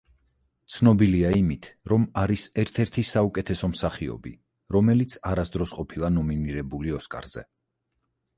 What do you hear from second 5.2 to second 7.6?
არასდროს ყოფილა ნომინირებული ოსკარზე.